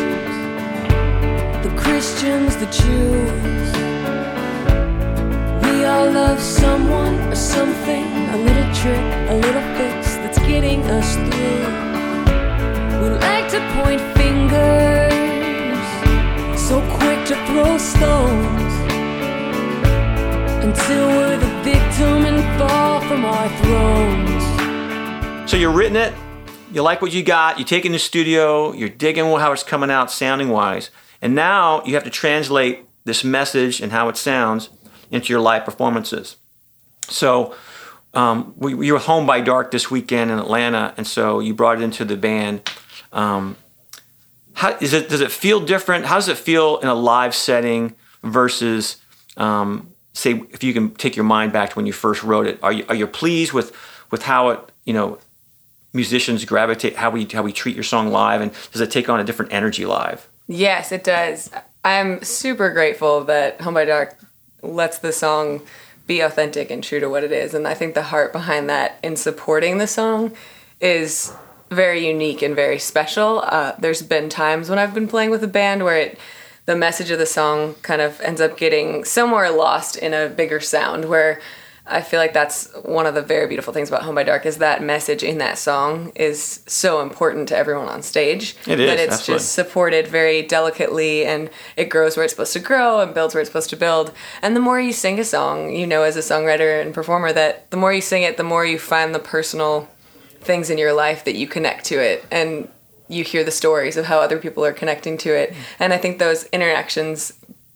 the 1.63 1.73
Christians, 1.81 2.55
the 2.57 2.65
Jews. 2.67 3.71
We 5.63 5.85
all 5.85 6.09
love 6.11 6.39
someone 6.41 7.15
or 7.31 7.35
something, 7.35 8.05
a 8.35 8.37
little 8.37 8.73
trick, 8.73 9.05
a 9.29 9.35
little 9.35 9.65
fix 9.77 10.15
that's 10.17 10.39
getting 10.39 10.83
us 10.89 11.15
through. 11.15 11.65
We 13.01 13.09
like 13.27 13.47
to 13.51 13.59
point 13.81 14.01
fingers, 14.17 15.13
so 16.59 16.81
quick 16.99 17.19
to 17.27 17.35
throw 17.47 17.77
stones. 17.77 18.73
Until 20.67 21.07
we're 21.07 21.37
the 21.37 21.47
victim 21.63 22.25
and 22.25 22.59
fall 22.59 22.99
from 22.99 23.23
our 23.23 23.47
thrones. 23.59 25.49
So 25.49 25.55
you're 25.55 25.71
written 25.71 25.95
it, 25.95 26.13
you 26.73 26.81
like 26.81 27.01
what 27.01 27.13
you 27.13 27.23
got, 27.23 27.57
you 27.57 27.63
take 27.63 27.85
it 27.85 27.87
in 27.87 27.93
the 27.93 27.99
studio, 27.99 28.73
you're 28.73 28.89
digging 28.89 29.23
how 29.23 29.53
it's 29.53 29.63
coming 29.63 29.89
out 29.89 30.11
sounding 30.11 30.49
wise, 30.49 30.89
and 31.21 31.33
now 31.33 31.85
you 31.85 31.93
have 31.93 32.03
to 32.03 32.09
translate 32.09 32.79
this 33.05 33.23
message 33.23 33.79
and 33.79 33.93
how 33.93 34.09
it 34.09 34.17
sounds 34.17 34.67
into 35.09 35.31
your 35.31 35.39
live 35.39 35.63
performances. 35.63 36.35
So 37.03 37.55
um, 38.13 38.53
we, 38.57 38.73
we 38.73 38.91
were 38.91 38.99
home 38.99 39.25
by 39.25 39.39
dark 39.39 39.71
this 39.71 39.89
weekend 39.89 40.31
in 40.31 40.37
Atlanta, 40.37 40.93
and 40.97 41.07
so 41.07 41.39
you 41.39 41.53
brought 41.53 41.79
it 41.79 41.83
into 41.83 42.03
the 42.03 42.17
band. 42.17 42.69
Um, 43.13 43.55
how 44.55 44.75
is 44.81 44.91
it? 44.91 45.07
Does 45.07 45.21
it 45.21 45.31
feel 45.31 45.61
different? 45.61 46.07
How 46.07 46.15
does 46.15 46.27
it 46.27 46.37
feel 46.37 46.79
in 46.79 46.89
a 46.89 46.93
live 46.93 47.33
setting 47.33 47.95
versus, 48.21 48.97
um, 49.37 49.93
say, 50.17 50.41
if 50.51 50.63
you 50.63 50.73
can 50.73 50.93
take 50.95 51.15
your 51.15 51.25
mind 51.25 51.53
back 51.53 51.71
to 51.71 51.75
when 51.75 51.85
you 51.85 51.93
first 51.93 52.23
wrote 52.23 52.47
it? 52.47 52.59
Are 52.63 52.73
you 52.73 52.85
are 52.89 52.95
you 52.95 53.07
pleased 53.07 53.53
with 53.53 53.75
with 54.11 54.23
how 54.23 54.49
it 54.49 54.59
you 54.85 54.93
know 54.93 55.19
musicians 55.93 56.43
gravitate 56.45 56.95
how 56.95 57.09
we 57.09 57.25
how 57.25 57.43
we 57.43 57.53
treat 57.53 57.75
your 57.75 57.83
song 57.83 58.09
live, 58.09 58.41
and 58.41 58.51
does 58.71 58.81
it 58.81 58.91
take 58.91 59.09
on 59.09 59.19
a 59.19 59.23
different 59.23 59.53
energy 59.53 59.85
live? 59.85 60.27
Yes, 60.47 60.91
it 60.91 61.03
does. 61.03 61.51
I'm 61.83 62.23
super 62.23 62.69
grateful 62.71 63.23
that 63.25 63.61
Home 63.61 63.73
by 63.73 63.85
Dark 63.85 64.17
lets 64.61 64.99
the 64.99 65.11
song 65.11 65.61
be 66.07 66.21
authentic 66.21 66.71
and 66.71 66.83
true 66.83 66.99
to 66.99 67.09
what 67.09 67.23
it 67.23 67.31
is. 67.31 67.53
And 67.53 67.67
I 67.67 67.73
think 67.73 67.93
the 67.93 68.03
heart 68.03 68.31
behind 68.31 68.69
that 68.69 68.97
in 69.03 69.17
supporting 69.17 69.77
the 69.77 69.87
song 69.87 70.31
is 70.79 71.33
very 71.69 72.07
unique 72.07 72.41
and 72.41 72.55
very 72.55 72.79
special. 72.79 73.41
Uh, 73.45 73.73
there's 73.77 74.01
been 74.01 74.29
times 74.29 74.69
when 74.69 74.79
I've 74.79 74.93
been 74.93 75.07
playing 75.07 75.31
with 75.31 75.43
a 75.43 75.47
band 75.47 75.83
where 75.83 75.97
it 75.97 76.19
the 76.67 76.75
message 76.75 77.09
of 77.11 77.17
the 77.17 77.25
song 77.25 77.75
kind 77.81 78.01
of 78.01 78.19
ends 78.21 78.41
up 78.41 78.57
getting 78.57 79.05
somewhere 79.05 79.49
lost 79.49 79.95
in 79.95 80.13
a 80.13 80.27
bigger 80.27 80.59
sound 80.59 81.05
where 81.05 81.39
I 81.89 82.01
feel 82.01 82.19
like 82.19 82.33
that's 82.33 82.69
one 82.83 83.05
of 83.05 83.15
the 83.15 83.21
very 83.21 83.47
beautiful 83.47 83.71
things 83.73 83.87
about 83.87 84.03
Home 84.03 84.15
by 84.15 84.23
Dark 84.23 84.45
is 84.45 84.57
that 84.57 84.83
message 84.83 85.23
in 85.23 85.37
that 85.37 85.57
song 85.57 86.11
is 86.15 86.61
so 86.67 86.99
important 87.01 87.47
to 87.47 87.57
everyone 87.57 87.87
on 87.87 88.01
stage. 88.01 88.57
It 88.67 88.81
is, 88.81 88.89
That 88.89 88.99
it's 88.99 89.13
absolutely. 89.13 89.39
just 89.39 89.53
supported 89.53 90.07
very 90.09 90.41
delicately 90.41 91.25
and 91.25 91.49
it 91.77 91.85
grows 91.85 92.17
where 92.17 92.25
it's 92.25 92.33
supposed 92.33 92.51
to 92.51 92.59
grow 92.59 92.99
and 92.99 93.13
builds 93.13 93.33
where 93.33 93.39
it's 93.39 93.49
supposed 93.49 93.69
to 93.69 93.77
build. 93.77 94.11
And 94.41 94.53
the 94.53 94.59
more 94.59 94.81
you 94.81 94.91
sing 94.91 95.17
a 95.19 95.23
song, 95.23 95.73
you 95.73 95.87
know, 95.87 96.03
as 96.03 96.17
a 96.17 96.19
songwriter 96.19 96.81
and 96.81 96.93
performer, 96.93 97.31
that 97.31 97.71
the 97.71 97.77
more 97.77 97.93
you 97.93 98.01
sing 98.01 98.23
it, 98.23 98.35
the 98.35 98.43
more 98.43 98.65
you 98.65 98.77
find 98.77 99.15
the 99.15 99.19
personal 99.19 99.87
things 100.41 100.69
in 100.69 100.77
your 100.77 100.91
life 100.91 101.23
that 101.23 101.35
you 101.35 101.47
connect 101.47 101.85
to 101.85 101.95
it. 101.95 102.25
And 102.29 102.67
you 103.09 103.23
hear 103.23 103.43
the 103.43 103.51
stories 103.51 103.97
of 103.97 104.05
how 104.05 104.19
other 104.19 104.37
people 104.37 104.65
are 104.65 104.73
connecting 104.73 105.17
to 105.19 105.29
it. 105.29 105.51
Mm. 105.51 105.55
And 105.79 105.93
I 105.93 105.97
think 105.97 106.19
those 106.19 106.43
interactions 106.45 107.33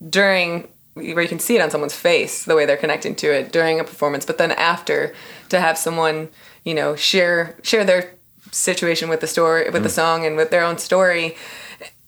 during 0.09 0.67
where 0.93 1.21
you 1.21 1.27
can 1.27 1.39
see 1.39 1.55
it 1.55 1.61
on 1.61 1.71
someone's 1.71 1.95
face 1.95 2.43
the 2.43 2.55
way 2.55 2.65
they're 2.65 2.75
connecting 2.77 3.15
to 3.15 3.27
it 3.33 3.51
during 3.51 3.79
a 3.79 3.83
performance 3.83 4.25
but 4.25 4.37
then 4.37 4.51
after 4.51 5.13
to 5.47 5.59
have 5.59 5.77
someone 5.77 6.27
you 6.65 6.73
know 6.73 6.95
share 6.95 7.55
share 7.63 7.85
their 7.85 8.13
situation 8.51 9.07
with 9.07 9.21
the 9.21 9.27
story 9.27 9.69
with 9.69 9.83
the 9.83 9.89
mm. 9.89 9.93
song 9.93 10.25
and 10.25 10.35
with 10.35 10.49
their 10.51 10.63
own 10.65 10.77
story 10.77 11.37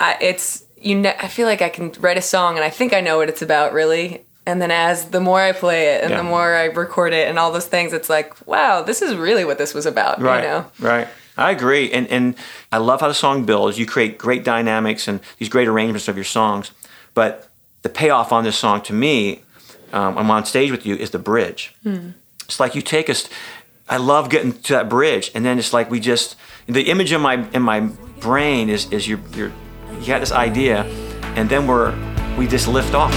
I, 0.01 0.17
it's 0.19 0.65
you 0.81 0.95
ne- 0.95 1.15
I 1.17 1.29
feel 1.29 1.47
like 1.47 1.61
I 1.61 1.69
can 1.69 1.93
write 1.99 2.17
a 2.17 2.21
song 2.21 2.55
and 2.55 2.65
I 2.65 2.69
think 2.69 2.93
I 2.93 2.99
know 2.99 3.17
what 3.17 3.29
it's 3.29 3.41
about 3.41 3.71
really 3.71 4.25
and 4.45 4.61
then 4.61 4.71
as 4.71 5.09
the 5.11 5.21
more 5.21 5.39
I 5.39 5.53
play 5.53 5.95
it 5.95 6.01
and 6.01 6.11
Yeah. 6.11 6.17
the 6.17 6.23
more 6.23 6.53
I 6.53 6.65
record 6.65 7.13
it 7.13 7.29
and 7.29 7.39
all 7.39 7.53
those 7.53 7.67
things 7.67 7.93
it's 7.93 8.09
like 8.09 8.45
wow 8.45 8.81
this 8.81 9.01
is 9.01 9.15
really 9.15 9.45
what 9.45 9.57
this 9.57 9.73
was 9.73 9.85
about 9.85 10.19
Right. 10.21 10.43
you 10.43 10.49
know 10.49 10.65
Right. 10.79 11.07
I 11.37 11.51
agree, 11.51 11.91
and 11.91 12.07
and 12.07 12.35
I 12.71 12.77
love 12.77 13.01
how 13.01 13.07
the 13.07 13.13
song 13.13 13.45
builds. 13.45 13.77
You 13.77 13.85
create 13.85 14.17
great 14.17 14.43
dynamics 14.43 15.07
and 15.07 15.19
these 15.39 15.49
great 15.49 15.67
arrangements 15.67 16.07
of 16.07 16.15
your 16.15 16.25
songs, 16.25 16.71
but 17.13 17.49
the 17.81 17.89
payoff 17.89 18.31
on 18.31 18.43
this 18.43 18.57
song 18.57 18.81
to 18.83 18.93
me, 18.93 19.41
um, 19.91 20.17
I'm 20.17 20.29
on 20.31 20.45
stage 20.45 20.71
with 20.71 20.85
you, 20.85 20.95
is 20.95 21.09
the 21.09 21.19
bridge. 21.19 21.73
It's 22.45 22.59
like 22.59 22.75
you 22.75 22.81
take 22.81 23.09
us. 23.09 23.29
I 23.89 23.97
love 23.97 24.29
getting 24.29 24.53
to 24.53 24.73
that 24.73 24.89
bridge, 24.89 25.31
and 25.33 25.43
then 25.45 25.57
it's 25.59 25.73
like 25.73 25.89
we 25.89 25.99
just 25.99 26.35
the 26.67 26.83
image 26.83 27.11
in 27.11 27.21
my 27.21 27.47
in 27.51 27.61
my 27.61 27.79
brain 28.19 28.69
is 28.69 28.91
is 28.91 29.07
you're 29.07 29.19
you're 29.35 29.51
you 29.99 30.07
got 30.07 30.19
this 30.19 30.31
idea, 30.31 30.83
and 31.35 31.49
then 31.49 31.67
we're 31.67 31.93
we 32.37 32.47
just 32.47 32.67
lift 32.67 32.93
off. 32.93 33.13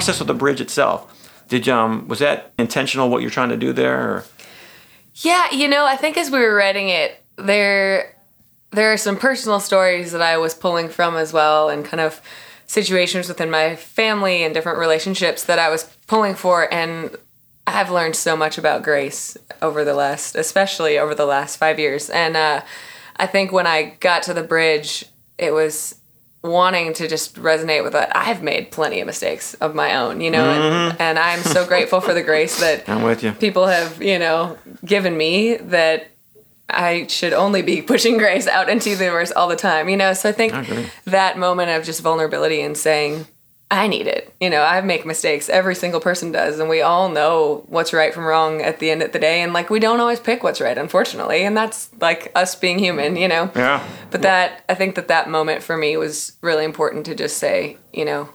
Process 0.00 0.20
of 0.22 0.26
the 0.26 0.34
bridge 0.34 0.62
itself. 0.62 1.28
Did 1.48 1.68
um 1.68 2.08
was 2.08 2.20
that 2.20 2.52
intentional? 2.58 3.10
What 3.10 3.20
you're 3.20 3.30
trying 3.30 3.50
to 3.50 3.56
do 3.56 3.72
there? 3.72 4.00
Or? 4.00 4.24
Yeah, 5.16 5.52
you 5.52 5.68
know, 5.68 5.84
I 5.84 5.96
think 5.96 6.16
as 6.16 6.30
we 6.30 6.38
were 6.38 6.54
writing 6.54 6.88
it, 6.88 7.22
there 7.36 8.16
there 8.70 8.92
are 8.92 8.96
some 8.96 9.16
personal 9.18 9.60
stories 9.60 10.12
that 10.12 10.22
I 10.22 10.38
was 10.38 10.54
pulling 10.54 10.88
from 10.88 11.16
as 11.16 11.32
well, 11.32 11.68
and 11.68 11.84
kind 11.84 12.00
of 12.00 12.22
situations 12.66 13.28
within 13.28 13.50
my 13.50 13.76
family 13.76 14.42
and 14.42 14.54
different 14.54 14.78
relationships 14.78 15.44
that 15.44 15.58
I 15.58 15.68
was 15.68 15.84
pulling 16.06 16.34
for, 16.34 16.72
and 16.72 17.14
I've 17.66 17.90
learned 17.90 18.16
so 18.16 18.36
much 18.36 18.56
about 18.56 18.82
grace 18.82 19.36
over 19.60 19.84
the 19.84 19.94
last, 19.94 20.36
especially 20.36 20.96
over 20.98 21.14
the 21.14 21.26
last 21.26 21.56
five 21.56 21.78
years, 21.78 22.08
and 22.08 22.36
uh, 22.36 22.62
I 23.16 23.26
think 23.26 23.52
when 23.52 23.66
I 23.66 23.96
got 24.00 24.22
to 24.22 24.34
the 24.34 24.44
bridge, 24.44 25.04
it 25.36 25.52
was 25.52 25.99
wanting 26.42 26.94
to 26.94 27.06
just 27.06 27.36
resonate 27.36 27.84
with 27.84 27.92
that. 27.92 28.16
I've 28.16 28.42
made 28.42 28.70
plenty 28.70 29.00
of 29.00 29.06
mistakes 29.06 29.54
of 29.54 29.74
my 29.74 29.96
own, 29.96 30.20
you 30.20 30.30
know, 30.30 30.44
and, 30.44 30.92
mm-hmm. 30.92 31.02
and 31.02 31.18
I'm 31.18 31.40
so 31.40 31.66
grateful 31.66 32.00
for 32.00 32.14
the 32.14 32.22
grace 32.22 32.60
that 32.60 32.88
I'm 32.88 33.02
with 33.02 33.22
you. 33.22 33.32
people 33.32 33.66
have, 33.66 34.02
you 34.02 34.18
know, 34.18 34.56
given 34.84 35.16
me 35.16 35.56
that 35.56 36.08
I 36.68 37.06
should 37.08 37.32
only 37.32 37.62
be 37.62 37.82
pushing 37.82 38.16
grace 38.16 38.46
out 38.46 38.68
into 38.68 38.96
the 38.96 39.04
universe 39.04 39.32
all 39.32 39.48
the 39.48 39.56
time, 39.56 39.88
you 39.88 39.96
know. 39.96 40.14
So 40.14 40.28
I 40.28 40.32
think 40.32 40.54
I 40.54 40.90
that 41.06 41.36
moment 41.36 41.70
of 41.70 41.84
just 41.84 42.00
vulnerability 42.00 42.60
and 42.62 42.76
saying, 42.76 43.26
I 43.72 43.86
need 43.86 44.08
it. 44.08 44.34
You 44.40 44.50
know, 44.50 44.62
I 44.62 44.80
make 44.80 45.06
mistakes. 45.06 45.48
Every 45.48 45.76
single 45.76 46.00
person 46.00 46.32
does, 46.32 46.58
and 46.58 46.68
we 46.68 46.82
all 46.82 47.08
know 47.08 47.64
what's 47.68 47.92
right 47.92 48.12
from 48.12 48.24
wrong 48.24 48.60
at 48.62 48.80
the 48.80 48.90
end 48.90 49.00
of 49.02 49.12
the 49.12 49.18
day. 49.20 49.42
And 49.42 49.52
like, 49.52 49.70
we 49.70 49.78
don't 49.78 50.00
always 50.00 50.18
pick 50.18 50.42
what's 50.42 50.60
right, 50.60 50.76
unfortunately, 50.76 51.44
and 51.44 51.56
that's 51.56 51.88
like 52.00 52.32
us 52.34 52.56
being 52.56 52.80
human, 52.80 53.14
you 53.14 53.28
know. 53.28 53.48
Yeah. 53.54 53.86
But 54.10 54.22
that 54.22 54.64
I 54.68 54.74
think 54.74 54.96
that 54.96 55.06
that 55.08 55.30
moment 55.30 55.62
for 55.62 55.76
me 55.76 55.96
was 55.96 56.32
really 56.42 56.64
important 56.64 57.06
to 57.06 57.14
just 57.14 57.38
say, 57.38 57.76
you 57.92 58.04
know, 58.04 58.28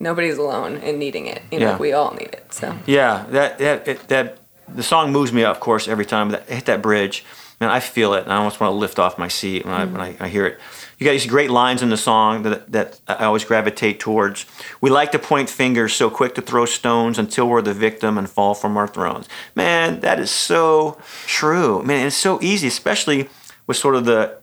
nobody's 0.00 0.36
alone 0.36 0.76
in 0.78 0.98
needing 0.98 1.26
it. 1.26 1.42
You 1.52 1.60
know, 1.60 1.70
Yeah. 1.72 1.78
we 1.78 1.92
all 1.92 2.12
need 2.14 2.30
it. 2.32 2.52
So 2.52 2.76
Yeah, 2.86 3.24
that 3.30 3.58
that 3.58 3.86
it, 3.86 4.08
that 4.08 4.38
the 4.68 4.82
song 4.82 5.12
moves 5.12 5.32
me, 5.32 5.44
of 5.44 5.60
course, 5.60 5.86
every 5.86 6.06
time 6.06 6.30
that 6.30 6.48
hit 6.48 6.64
that 6.64 6.82
bridge. 6.82 7.24
Man, 7.62 7.70
I 7.70 7.78
feel 7.78 8.14
it, 8.14 8.24
and 8.24 8.32
I 8.32 8.38
almost 8.38 8.58
want 8.58 8.72
to 8.72 8.74
lift 8.74 8.98
off 8.98 9.18
my 9.18 9.28
seat 9.28 9.64
when 9.64 9.72
I 9.72 9.84
when 9.84 10.00
I, 10.00 10.16
I 10.18 10.26
hear 10.26 10.46
it. 10.46 10.58
You 10.98 11.04
got 11.04 11.12
these 11.12 11.28
great 11.28 11.48
lines 11.48 11.80
in 11.80 11.90
the 11.90 11.96
song 11.96 12.42
that 12.42 12.72
that 12.72 13.00
I 13.06 13.26
always 13.26 13.44
gravitate 13.44 14.00
towards. 14.00 14.46
We 14.80 14.90
like 14.90 15.12
to 15.12 15.20
point 15.20 15.48
fingers, 15.48 15.94
so 15.94 16.10
quick 16.10 16.34
to 16.34 16.42
throw 16.42 16.64
stones 16.64 17.20
until 17.20 17.48
we're 17.48 17.62
the 17.62 17.72
victim 17.72 18.18
and 18.18 18.28
fall 18.28 18.56
from 18.56 18.76
our 18.76 18.88
thrones. 18.88 19.28
Man, 19.54 20.00
that 20.00 20.18
is 20.18 20.28
so 20.32 20.98
true. 21.26 21.84
Man, 21.84 22.08
it's 22.08 22.16
so 22.16 22.42
easy, 22.42 22.66
especially 22.66 23.28
with 23.68 23.76
sort 23.76 23.94
of 23.94 24.06
the 24.06 24.38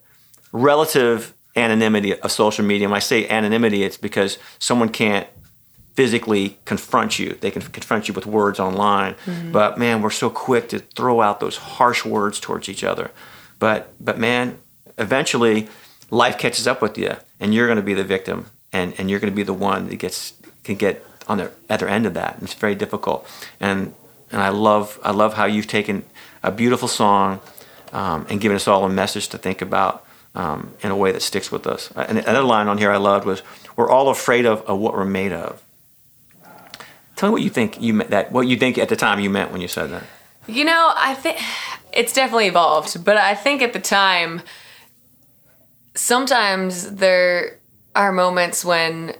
relative 0.53 1.33
anonymity 1.57 2.17
of 2.17 2.31
social 2.31 2.63
media. 2.63 2.87
When 2.87 2.95
I 2.95 2.99
say 2.99 3.27
anonymity, 3.27 3.83
it's 3.83 3.97
because 3.97 4.37
someone 4.59 4.87
can't 4.87 5.27
physically 5.95 6.57
confront 6.65 7.19
you. 7.19 7.37
They 7.41 7.51
can 7.51 7.61
confront 7.61 8.07
you 8.07 8.13
with 8.13 8.25
words 8.25 8.59
online. 8.59 9.15
But 9.51 9.77
man, 9.77 10.01
we're 10.01 10.11
so 10.11 10.29
quick 10.29 10.69
to 10.69 10.79
throw 10.79 11.21
out 11.21 11.39
those 11.39 11.57
harsh 11.57 12.05
words 12.05 12.39
towards 12.39 12.69
each 12.69 12.83
other. 12.83 13.11
But 13.59 13.93
but 13.99 14.17
man, 14.17 14.59
eventually 14.97 15.67
life 16.09 16.37
catches 16.37 16.67
up 16.67 16.81
with 16.81 16.97
you 16.97 17.15
and 17.39 17.53
you're 17.53 17.67
going 17.67 17.77
to 17.77 17.83
be 17.83 17.93
the 17.93 18.03
victim 18.03 18.45
and 18.71 18.93
and 18.97 19.09
you're 19.09 19.19
going 19.19 19.31
to 19.31 19.35
be 19.35 19.43
the 19.43 19.53
one 19.53 19.89
that 19.89 19.97
gets 19.97 20.33
can 20.63 20.75
get 20.75 21.03
on 21.27 21.37
the 21.37 21.51
other 21.69 21.87
end 21.87 22.05
of 22.05 22.13
that. 22.13 22.35
And 22.35 22.43
It's 22.43 22.53
very 22.53 22.75
difficult. 22.75 23.27
And 23.59 23.93
and 24.31 24.41
I 24.41 24.49
love 24.49 24.99
I 25.03 25.11
love 25.11 25.33
how 25.33 25.45
you've 25.45 25.67
taken 25.67 26.03
a 26.43 26.51
beautiful 26.51 26.87
song 26.87 27.39
um, 27.93 28.25
and 28.29 28.39
given 28.39 28.55
us 28.55 28.67
all 28.67 28.85
a 28.85 28.89
message 28.89 29.27
to 29.29 29.37
think 29.37 29.61
about 29.61 30.05
um, 30.35 30.73
in 30.81 30.91
a 30.91 30.95
way 30.95 31.11
that 31.11 31.21
sticks 31.21 31.51
with 31.51 31.65
us. 31.67 31.91
And 31.95 32.19
another 32.19 32.43
line 32.43 32.67
on 32.67 32.77
here 32.77 32.91
I 32.91 32.97
loved 32.97 33.25
was, 33.25 33.41
"We're 33.75 33.89
all 33.89 34.09
afraid 34.09 34.45
of, 34.45 34.61
of 34.61 34.79
what 34.79 34.93
we're 34.93 35.05
made 35.05 35.33
of." 35.33 35.61
Tell 37.19 37.27
me 37.27 37.33
what 37.33 37.41
you 37.41 37.49
think 37.49 37.81
you 37.81 37.93
meant 37.93 38.11
that. 38.11 38.31
What 38.31 38.47
you 38.47 38.55
think 38.55 38.77
at 38.77 38.87
the 38.87 38.95
time 38.95 39.19
you 39.19 39.29
meant 39.29 39.51
when 39.51 39.59
you 39.59 39.67
said 39.67 39.89
that. 39.91 40.03
You 40.47 40.63
know, 40.63 40.93
I 40.95 41.15
think 41.15 41.37
it's 41.91 42.13
definitely 42.13 42.47
evolved, 42.47 43.03
but 43.03 43.17
I 43.17 43.35
think 43.35 43.61
at 43.61 43.73
the 43.73 43.79
time, 43.81 44.41
sometimes 45.95 46.95
there 46.95 47.59
are 47.93 48.13
moments 48.13 48.63
when 48.63 49.15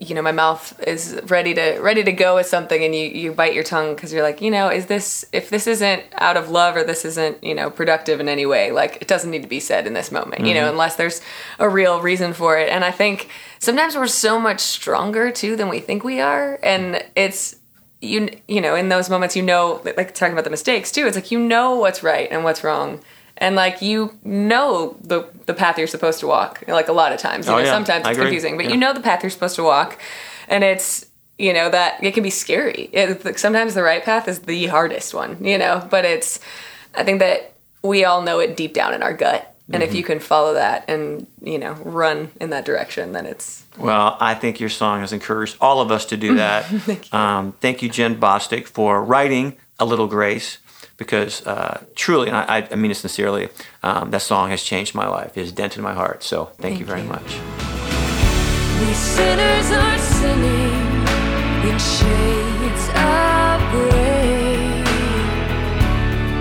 you 0.00 0.14
know 0.14 0.22
my 0.22 0.32
mouth 0.32 0.80
is 0.86 1.20
ready 1.26 1.52
to 1.52 1.78
ready 1.80 2.02
to 2.02 2.10
go 2.10 2.36
with 2.36 2.46
something 2.46 2.82
and 2.82 2.94
you 2.94 3.04
you 3.06 3.32
bite 3.32 3.52
your 3.52 3.62
tongue 3.62 3.94
because 3.94 4.12
you're 4.12 4.22
like 4.22 4.40
you 4.40 4.50
know 4.50 4.68
is 4.68 4.86
this 4.86 5.26
if 5.32 5.50
this 5.50 5.66
isn't 5.66 6.02
out 6.14 6.38
of 6.38 6.48
love 6.48 6.74
or 6.74 6.82
this 6.82 7.04
isn't 7.04 7.42
you 7.44 7.54
know 7.54 7.70
productive 7.70 8.18
in 8.18 8.28
any 8.28 8.46
way 8.46 8.72
like 8.72 8.96
it 9.02 9.06
doesn't 9.06 9.30
need 9.30 9.42
to 9.42 9.48
be 9.48 9.60
said 9.60 9.86
in 9.86 9.92
this 9.92 10.10
moment 10.10 10.46
you 10.46 10.54
know 10.54 10.62
mm-hmm. 10.62 10.70
unless 10.70 10.96
there's 10.96 11.20
a 11.58 11.68
real 11.68 12.00
reason 12.00 12.32
for 12.32 12.58
it. 12.58 12.70
And 12.70 12.82
i 12.82 12.90
think 12.90 13.28
sometimes 13.58 13.94
we're 13.94 14.06
so 14.06 14.40
much 14.40 14.60
stronger 14.60 15.30
too 15.30 15.54
than 15.54 15.68
we 15.68 15.80
think 15.80 16.02
we 16.02 16.20
are. 16.20 16.58
And 16.62 17.04
it's 17.14 17.56
you 18.00 18.30
you 18.48 18.60
know 18.60 18.74
in 18.74 18.88
those 18.88 19.10
moments 19.10 19.36
you 19.36 19.42
know 19.42 19.82
like 19.84 20.14
talking 20.14 20.32
about 20.32 20.44
the 20.44 20.50
mistakes 20.50 20.90
too 20.90 21.06
it's 21.06 21.16
like 21.16 21.30
you 21.30 21.38
know 21.38 21.74
what's 21.74 22.02
right 22.02 22.28
and 22.30 22.44
what's 22.44 22.64
wrong 22.64 22.98
and 23.40 23.56
like 23.56 23.80
you 23.82 24.16
know 24.24 24.96
the 25.02 25.26
the 25.46 25.54
path 25.54 25.78
you're 25.78 25.86
supposed 25.86 26.20
to 26.20 26.26
walk 26.26 26.62
like 26.68 26.88
a 26.88 26.92
lot 26.92 27.12
of 27.12 27.18
times 27.18 27.46
you 27.46 27.52
Oh, 27.52 27.56
know, 27.56 27.64
yeah. 27.64 27.70
sometimes 27.72 28.04
I 28.06 28.10
it's 28.10 28.18
agree. 28.18 28.26
confusing 28.26 28.56
but 28.56 28.66
Yeah. 28.66 28.72
you 28.72 28.76
know 28.76 28.92
the 28.92 29.00
path 29.00 29.22
you're 29.22 29.30
supposed 29.30 29.56
to 29.56 29.62
walk 29.64 29.98
and 30.48 30.62
it's 30.64 31.06
you 31.38 31.52
know 31.52 31.70
that 31.70 32.02
it 32.04 32.12
can 32.12 32.22
be 32.22 32.30
scary 32.30 32.88
it, 32.92 33.38
sometimes 33.38 33.74
the 33.74 33.82
right 33.82 34.04
path 34.04 34.28
is 34.28 34.40
the 34.40 34.66
hardest 34.66 35.14
one 35.14 35.42
you 35.44 35.58
know 35.58 35.86
but 35.90 36.04
it's 36.04 36.38
i 36.94 37.02
think 37.02 37.18
that 37.20 37.52
we 37.82 38.04
all 38.04 38.22
know 38.22 38.38
it 38.40 38.56
deep 38.56 38.74
down 38.74 38.92
in 38.94 39.02
our 39.02 39.14
gut 39.14 39.46
and 39.72 39.82
Mm-hmm. 39.82 39.82
if 39.84 39.94
you 39.94 40.02
can 40.02 40.18
follow 40.18 40.54
that 40.54 40.84
and 40.88 41.26
you 41.42 41.56
know 41.58 41.72
run 41.84 42.30
in 42.40 42.50
that 42.50 42.64
direction 42.64 43.12
then 43.12 43.24
it's 43.24 43.64
Well, 43.78 44.16
I 44.20 44.34
think 44.34 44.58
your 44.58 44.68
song 44.68 45.00
has 45.00 45.12
encouraged 45.12 45.56
all 45.60 45.80
of 45.80 45.90
us 45.92 46.04
to 46.06 46.16
do 46.16 46.34
that. 46.34 46.64
thank, 46.88 47.12
you. 47.12 47.16
Um, 47.18 47.52
thank 47.60 47.80
you, 47.80 47.88
Jenn 47.88 48.16
Bostic, 48.20 48.66
for 48.66 49.00
writing 49.02 49.56
"A 49.78 49.84
Little 49.86 50.08
Grace," 50.08 50.58
because 51.00 51.46
uh, 51.46 51.82
truly, 51.94 52.28
and 52.28 52.36
I, 52.36 52.68
I 52.70 52.74
mean 52.76 52.90
it 52.90 52.94
sincerely, 52.94 53.48
um, 53.82 54.10
that 54.10 54.20
song 54.20 54.50
has 54.50 54.62
changed 54.62 54.94
my 54.94 55.08
life. 55.08 55.34
It 55.34 55.40
has 55.40 55.50
dented 55.50 55.82
my 55.82 55.94
heart. 55.94 56.22
So, 56.22 56.52
thank, 56.58 56.78
you 56.78 56.84
very 56.84 57.00
you. 57.00 57.08
much. 57.08 57.40
We 58.80 58.92
sinners 58.92 59.70
are 59.72 59.98
sinning 59.98 60.76
in 61.68 61.76
shades 61.80 62.84
of 62.92 63.56
gray. 63.72 64.84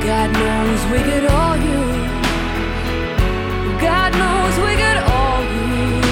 God 0.04 0.30
knows 0.42 0.80
we 0.92 1.00
could 1.10 1.26
all 1.32 1.56
use. 1.56 2.12
God 3.80 4.12
knows 4.12 4.54
we 4.68 4.74
could 4.76 5.00
all 5.16 5.42
use. 5.56 6.06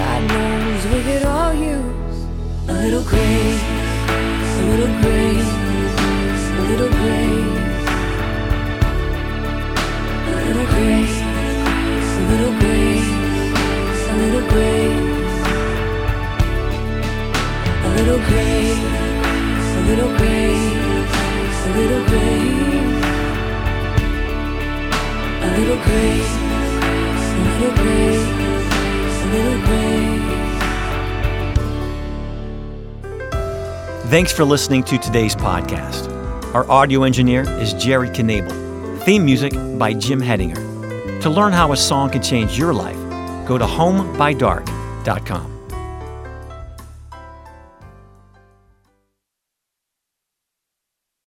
God 0.00 0.20
knows 0.32 0.80
we 0.94 1.00
could 1.08 1.24
all 1.24 1.52
use 1.52 2.18
a 2.68 2.72
little 2.72 3.04
grace, 3.04 3.62
a 4.08 4.62
little 4.70 4.92
grace, 5.02 5.65
Thanks 34.08 34.32
for 34.32 34.44
listening 34.44 34.84
to 34.84 34.98
today's 34.98 35.34
podcast. 35.34 36.12
Our 36.54 36.70
audio 36.70 37.02
engineer 37.02 37.42
is 37.60 37.74
Jerry 37.74 38.08
Knable. 38.08 38.98
Theme 39.00 39.24
music 39.24 39.52
by 39.78 39.94
Jim 39.94 40.20
Hedinger. 40.20 41.20
To 41.22 41.30
learn 41.30 41.52
how 41.52 41.72
a 41.72 41.76
song 41.76 42.10
can 42.10 42.22
change 42.22 42.56
your 42.58 42.72
life, 42.72 42.96
go 43.46 43.58
to 43.58 43.64
homebydark.com. 43.64 45.55